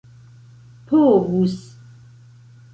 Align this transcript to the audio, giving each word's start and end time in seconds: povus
povus 0.87 1.55